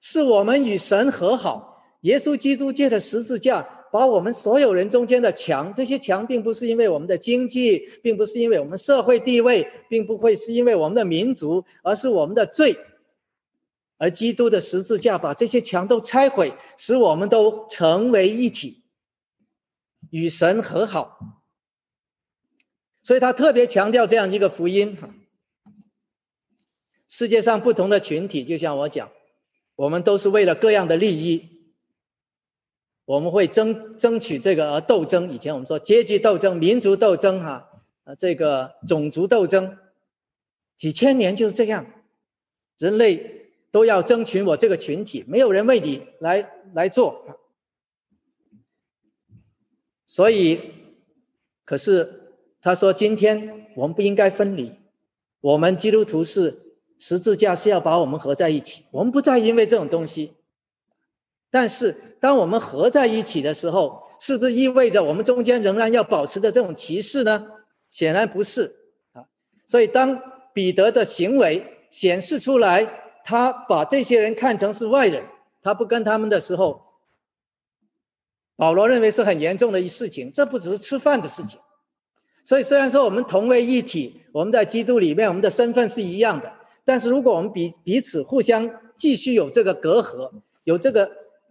[0.00, 1.82] 是我们与神和好。
[2.02, 12.76] 耶稣基督借着十字架，把我们所有人中间的墙，这些墙并不是因为我们的经济，并不是因为我们社会地位，并不会是因为我们的民族，而是我们的罪。
[13.98, 18.84] 而基督的十字架把这些墙都拆毁，使我们都成为一体。
[20.10, 21.42] 与神和好，
[23.02, 24.96] 所以他特别强调这样一个福音。
[27.08, 29.10] 世界上不同的群体，就像我讲，
[29.76, 31.48] 我们都是为了各样的利益，
[33.06, 35.32] 我们会争争取这个而斗争。
[35.32, 39.78] 以前我们说阶级斗争、民族斗争，哈，啊，这个种族斗争，
[40.76, 41.86] 几千年就是这样，
[42.76, 47.24] 人类都要争取我这个群体，没有人为你来来做。
[50.06, 50.60] 所以，
[51.64, 54.74] 可是他说：“今天我们不应该分离，
[55.40, 56.67] 我们基督徒是
[56.98, 58.84] 十字架是要把我们合在一起。
[58.90, 60.34] 我们不再因为这种东西。
[61.50, 67.46] 但是，当我们合在一起的时候，是不是意味着我们中间仍然要保持着这种歧视呢？
[67.88, 68.76] 显然不是
[69.12, 69.24] 啊。
[69.64, 70.20] 所以，当
[70.52, 72.84] 彼得的行为显示出来，
[73.24, 75.24] 他把这些人看成是外人，
[75.62, 76.82] 他不跟他们的时候。”
[78.56, 81.60] 保罗认为是很严重的一事情，这不只是吃饭的事情。
[82.42, 86.52] 所以虽然说我们同为一体，我们在基督里面，我们的身份是一样的，
[86.88, 90.32] 但是如果我们彼彼此互相继续有这个隔阂，
[90.64, 91.10] 有这个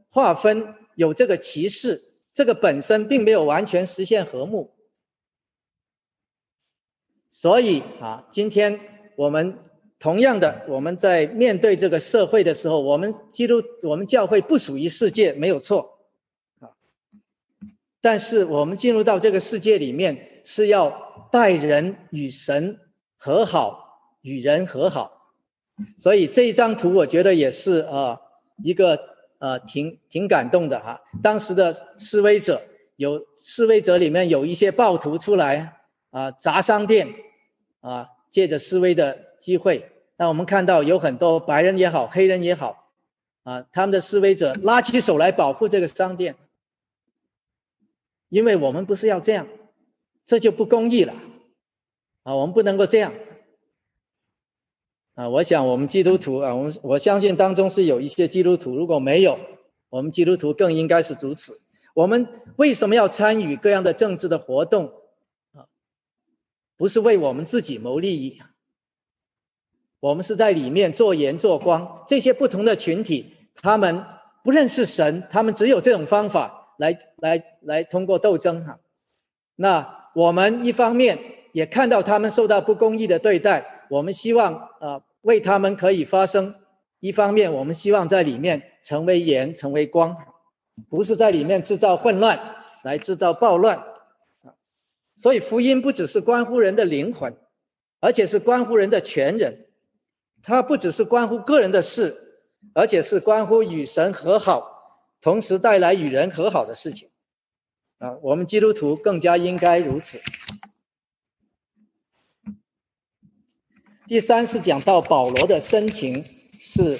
[0.09, 2.01] 划分，有这个歧视，
[2.33, 4.73] 这个本身并没有完全实现和睦。
[7.29, 8.79] 所以啊，今天
[9.15, 9.59] 我们
[9.99, 15.99] 同样的，我们在面对这个社会的时候，我们基督，我们教会不属于世界，没有错。
[18.01, 22.79] 但是我们进入到这个世界里面，是要待人与神
[23.17, 25.13] 和好，与人和好。
[25.97, 28.19] 所以这一张图，我觉得也是啊，
[28.63, 28.99] 一个
[29.39, 31.01] 呃挺挺感动的哈。
[31.21, 32.61] 当时的示威者，
[32.95, 37.07] 有示威者里面有一些暴徒出来啊，砸商店
[37.81, 42.91] 啊，借着示威的机会，那我们看到有很多白人也好，黑人也好
[43.43, 46.35] 啊，他们的示威者拉起手来保护这个商店。
[48.29, 49.47] 因为我们不是要这样，
[50.25, 51.13] 这就不公义了，
[52.23, 53.13] 啊，我们不能够这样，
[55.17, 59.39] 啊，我想我们基督徒啊，我们我相信当中是有一些基督徒，如果没有，
[59.89, 61.59] 我们基督徒更应该是如此。
[61.95, 64.93] 我们为什么要参与各样的政治的活动？
[65.53, 65.65] 啊，
[66.77, 68.39] 不是为我们自己谋利益，
[69.99, 72.03] 我们是在里面做盐做光。
[72.05, 74.05] 这些不同的群体，他们
[74.43, 76.75] 不认识神，他们只有这种方法。
[76.77, 78.79] 来来来，通过斗争哈，
[79.55, 81.17] 那我们一方面
[81.53, 86.55] 也看到他们受到不公义的对待，我们希望啊为他们可以发声。
[87.01, 90.15] 一方面，我们希望在里面成为盐，成为光，
[90.89, 93.83] 不是在里面制造混乱，来制造暴乱。
[95.17, 97.35] 所以福音不只是关乎人的灵魂，
[97.99, 99.67] 而且是关乎人的全人。
[100.41, 102.39] 它不只是关乎个人的事，
[102.73, 107.09] 而且是关乎与神和好，同时带来与人和好的事情。
[107.97, 110.21] 啊，我们基督徒更加应该如此。
[114.07, 116.23] 第三是讲到保罗的深情
[116.57, 116.97] 是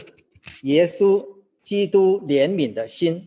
[0.64, 1.26] 耶稣
[1.64, 3.26] 基督怜悯的心。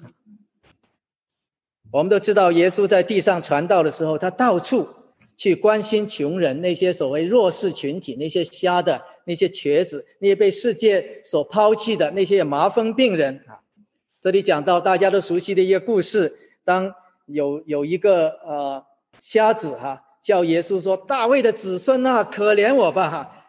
[1.91, 4.87] 我们都知道，耶稣在地上传道的时候，他到处
[5.35, 13.61] 去关心穷人，那些所谓弱势群体，那些瞎的，那些瘸子，那些被世界所抛弃的那些麻风病人啊。
[14.21, 16.93] 这里讲到大家都熟悉的一个故事，当
[17.25, 18.85] 有有一个呃
[19.19, 23.40] 瞎子哈，叫耶稣说：“大卫的子孙啊，可怜我吧！”哈，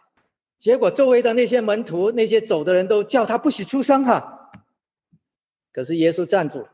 [0.61, 4.51] 结果周围的那些门徒、那些走的人都叫他不许出声哈。
[5.71, 6.67] 可是耶稣站住。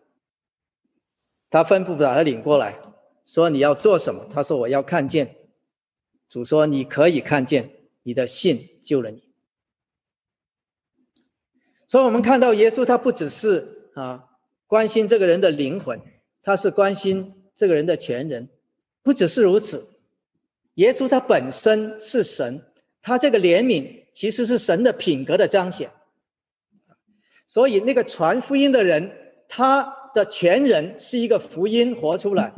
[1.49, 2.77] 他吩咐把他领过来，
[3.25, 5.37] 说：“你要做什么？”他说：“我要看见。”
[6.27, 7.71] 主说：“你可以看见，
[8.03, 9.23] 你的信救了你。”
[11.87, 14.27] 所以，我们看到耶稣，他不只是啊
[14.65, 16.01] 关心这个人的灵魂，
[16.41, 18.49] 他是关心这个人的全人。
[19.01, 19.87] 不只是如此，
[20.73, 22.61] 耶稣他本身是神，
[23.07, 25.89] 他这个怜悯其实是神的品格的彰显。
[27.47, 29.09] 所以，那个传福音的人，
[29.47, 29.95] 他。
[30.15, 32.51] 的全人是一个福音活出来，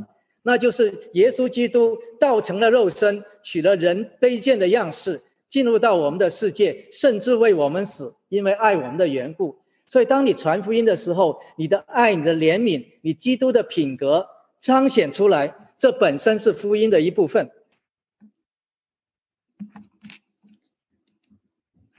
[0.43, 9.58] 那就是耶稣基督道成了肉身，取了人卑贱的样式，进入到我们的世界，甚至为我们死，因为爱我们的缘故。
[9.88, 14.26] 所以，当你传福音的时候，你的爱、你的怜悯、你基督的品格
[14.58, 17.52] 彰显出来，这本身是福音的一部分。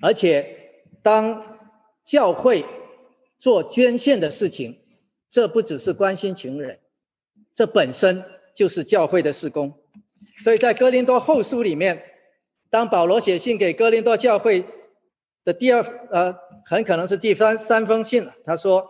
[0.01, 1.43] 而且，当
[2.03, 2.65] 教会
[3.39, 4.79] 做捐献的事情。
[5.33, 6.81] 这不只是关心穷人，
[7.55, 9.73] 这本身就是教会的事工。
[10.43, 12.03] 所以在哥林多后书里面，
[12.69, 14.65] 当保罗写信给哥林多教会
[15.45, 15.81] 的第二
[16.11, 18.29] 呃，很可能是第三三封信。
[18.45, 18.89] 他说：“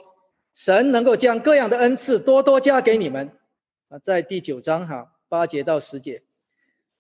[0.55, 3.31] 神能够将各样的恩赐多多加给你们
[3.89, 6.23] 啊，在第九章哈八节到十节，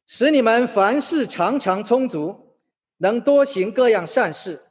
[0.06, 2.49] 使你们凡事常常充足，
[3.00, 4.62] 能多行各样善事。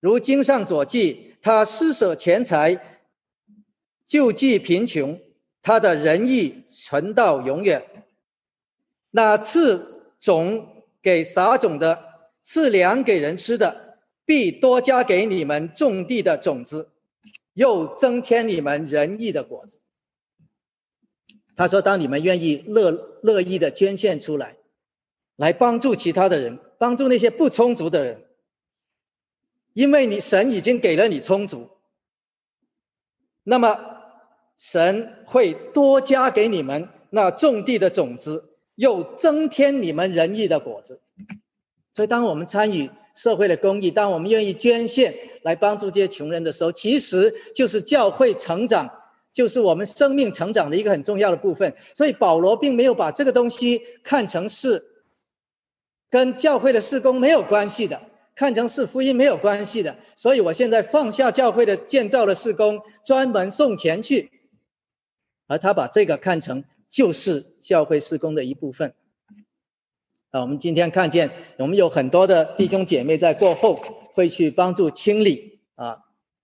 [0.00, 2.98] 如经上所记，他施舍钱财。”
[4.06, 5.20] 救济贫穷，
[5.62, 8.04] 他的仁义存到永远。
[9.12, 16.88] 那赐种给撒种的，赐粮给人吃的，必多加给你们种地的种子，
[17.52, 19.78] 又增添你们仁义的果子。
[21.54, 24.56] 他说：“当你们愿意乐乐意的捐献出来，
[25.36, 28.24] 来帮助其他的人，帮助那些不充足的人，
[29.74, 31.68] 因为你神已经给了你充足，
[33.44, 33.88] 那么。”
[34.62, 41.00] 神会多加给你们那种地的种子，又增添你们仁义的果子。
[41.94, 45.14] 所以，当我们参与社会的公益，当我们愿意捐献
[45.44, 48.86] 来帮助这些穷人的时候，其实就是教会成长，
[49.32, 51.74] 就是我们生命成长的一个很重要的部分。
[51.94, 54.99] 所以，保罗并没有把这个东西看成是
[56.10, 58.00] 跟教会的事工没有关系的，
[58.34, 59.96] 看成是福音没有关系的。
[60.16, 64.32] 所以我现在放下教会的建造的事工，专门送钱去。
[65.46, 68.92] 而他把这个看成就是教会施工的一部分。
[70.30, 73.80] 啊，我们今天看见，我们有很多的弟兄姐妹在过后
[74.12, 75.98] 会去帮助清理啊，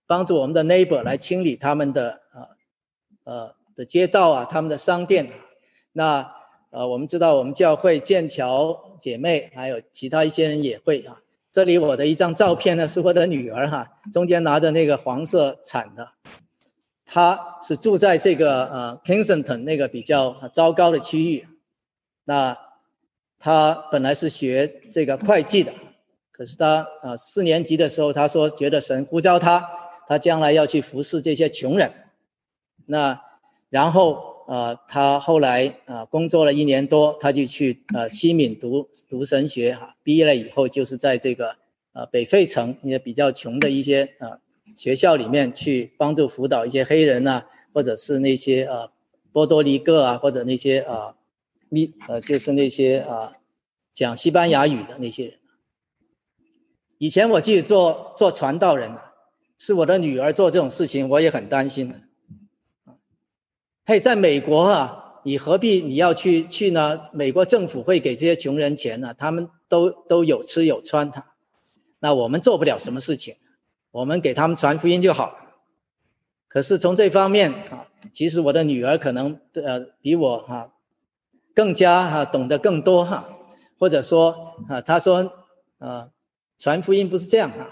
[0.07, 2.49] 帮助我们的 neighbor 来清理他们的啊
[3.25, 5.31] 呃的街道啊，他们的商店。
[5.93, 6.35] 那
[6.71, 11.23] 呃，我们知道我们教会剑桥姐妹还有其他一些人也会啊。
[11.53, 16.09] 这里我的一张照片呢，是我的女儿哈，中间拿着那个黄色铲的。
[17.05, 21.47] 她是住在这个呃 Kensington 那个比较糟糕的区域，
[22.25, 22.59] 那
[23.39, 25.73] 他本来是学这个会计的，
[26.33, 29.71] 可是他啊四年级的时候，他说觉得神呼召他，
[30.09, 31.93] 他将来要去服侍这些穷人。
[32.87, 33.23] 那
[33.71, 41.57] 然后啊，他后来啊工作了一年多，他就去呃西敏读读神学哈，毕业了以后就是在这个
[41.93, 44.39] 呃北费城一些比较穷的一些啊。
[44.77, 48.91] 学校里面去帮助辅导一些黑人呐，或者是那些呃
[49.33, 51.15] 波多黎各啊，或者那些啊
[51.71, 53.33] 咪呃就是那些啊
[53.95, 55.39] 讲西班牙语的那些人。
[56.99, 58.93] 以前我记得做做传道人，
[59.57, 61.95] 是我的女儿做这种事情，我也很担心。
[63.89, 67.03] 嘿，在美国啊，你何必你要去去呢？
[67.13, 71.23] 美国政府会给这些穷人钱呢，他们都都有吃有穿，的
[72.01, 73.37] 那我们做不了什么事情，
[73.93, 75.37] 我们给他们传福音就好。
[76.49, 80.73] 可是从这方面啊，其实我的女儿可能呃比我哈
[81.55, 83.29] 更加哈懂得更多哈，
[83.79, 85.33] 或者说啊，她说
[85.79, 86.09] 啊，
[86.59, 87.71] 传福音不是这样哈，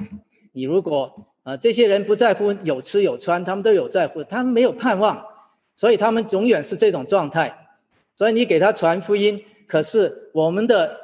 [0.52, 5.33] 你如果啊这些人不在乎有吃有穿，他们都有在乎，他们没有盼望。
[5.76, 7.68] 所以他们永远是这种状态，
[8.16, 10.96] 所以你给他传福音，可是我们的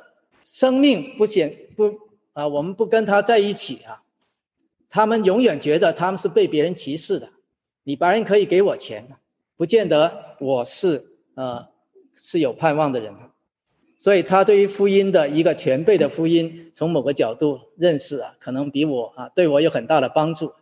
[0.43, 1.99] 生命不显不
[2.33, 4.03] 啊，我们不跟他在一起啊，
[4.89, 7.31] 他们永远觉得他们是被别人歧视的。
[7.83, 9.09] 你白人可以给我钱，
[9.57, 11.67] 不见得我是呃
[12.15, 13.15] 是有盼望的人。
[13.99, 20.53] 所以他对于福音的一个全备的福音，从某个角度认识啊，可能比我啊对我有很大的帮助。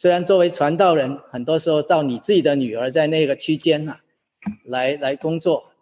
[0.00, 3.96] 虽然作为传道人，很多时候到你自己的女儿在那个区间呐，
[4.64, 5.72] 来来工作，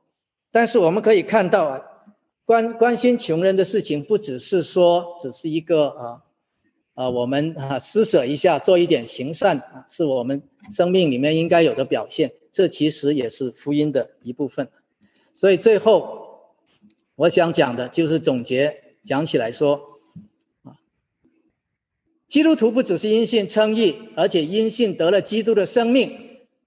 [0.51, 1.83] 但是我们可以看到啊，
[2.47, 6.23] 关关心穷人的事情，不只是说只是一个啊
[6.95, 12.33] 啊，我们啊施舍一下，做一点行善啊，是我们生命里面应该有的表现。
[12.51, 14.67] 这其实也是福音的一部分。
[15.35, 16.55] 所以最后
[17.17, 19.79] 我想讲的就是总结讲起来说。
[22.29, 26.11] 基督徒不只是因信称义，而且因信得了基督的生命，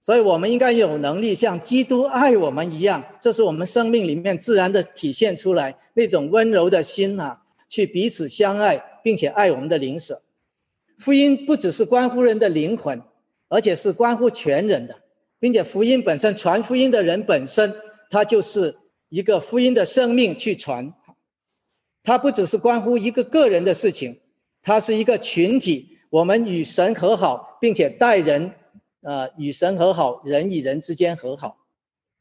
[0.00, 7.36] 所以我们应该有能力像基督爱我们一样，这是我们生命里面自然的体现出来那种温柔的心呐，
[7.68, 10.22] 去彼此相爱，并且爱我们的灵舍。
[10.96, 13.02] 福音不只是关乎人的灵魂，
[13.48, 14.96] 而且是关乎全人的，
[15.38, 17.74] 并且福音本身传福音的人本身，
[18.08, 18.76] 他就是
[19.10, 20.94] 一个福音的生命去传，
[22.02, 24.20] 它不只是关乎一个个人的事情。
[24.62, 28.52] 它是一个群体，我们与神和好，并且待人，
[29.02, 31.58] 呃，与神和好，人与人之间和好。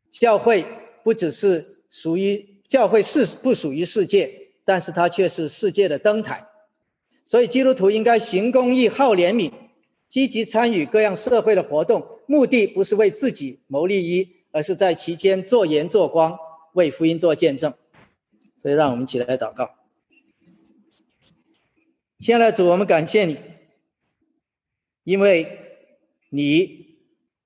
[0.09, 0.65] 教会
[1.03, 4.33] 不只是属于教会是不属于世界，
[4.63, 6.47] 但是它却是世界的灯台。
[7.25, 9.51] 所以基督徒应该行公义、好怜悯，
[10.07, 16.37] 积极参与各样社会的活动，目的不是为自己谋利益，而是在其间做盐做光，
[16.73, 17.73] 为福音做见证。
[18.57, 19.78] 所以，让我们一起来祷告。
[22.19, 23.37] 亲爱的主，我们感谢你，
[25.05, 25.87] 因为
[26.29, 26.99] 你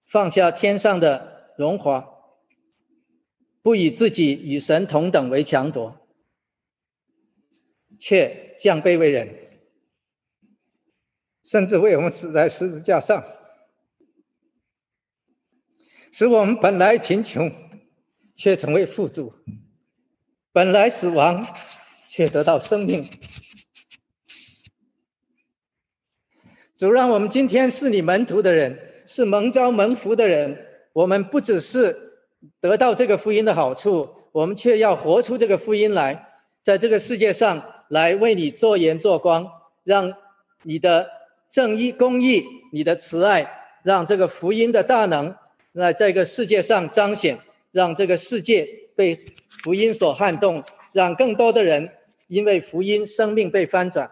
[0.04, 2.10] 放下天上的荣华，
[3.62, 6.08] 不以自己与神同等为强夺，
[8.00, 9.62] 却降卑为人，
[11.44, 13.24] 甚至为我们死在十字架上，
[16.12, 17.52] 使我们本来贫穷，
[18.36, 19.36] 却成为富足；
[20.52, 21.46] 本来死亡，
[22.08, 23.08] 却得到生命。
[26.84, 30.66] 主让我们今天是你门徒的人，是蒙召蒙福的人。
[30.92, 31.98] 我们不只是
[32.60, 36.28] 得到这个福音的好处，我们却要活出这个福音来，
[36.62, 39.50] 在这个世界上来为你做盐做光，
[39.86, 40.14] 让
[40.64, 41.08] 你的
[41.50, 43.50] 正义、公义、你的慈爱，
[43.84, 45.34] 让这个福音的大能
[45.74, 47.40] 在这个世界上彰显，
[47.72, 49.16] 让这个世界被
[49.48, 50.62] 福音所撼动，
[50.92, 51.90] 让更多的人
[52.28, 54.12] 因为福音生命被翻转，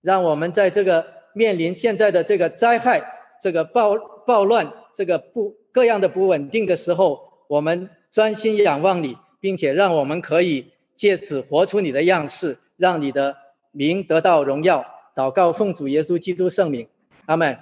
[0.00, 1.15] 让我们在这个。
[1.36, 3.04] 面临现在的这个灾害、
[3.42, 3.94] 这个暴
[4.26, 13.36] 暴乱、这个不各样的不稳定的时候，我们专心仰望你，并且让我们可以借此活出你的样式，让你的
[13.70, 14.82] 名得到荣耀。
[15.14, 16.88] 祷告奉主耶稣基督圣名，
[17.26, 17.58] 阿门。